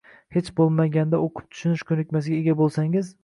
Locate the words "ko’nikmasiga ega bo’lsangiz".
1.91-3.17